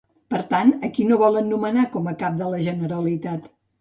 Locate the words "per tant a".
0.35-0.87